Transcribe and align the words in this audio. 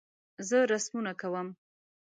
زه 0.47 0.57
رسمونه 0.71 1.11
کوم 1.21 1.47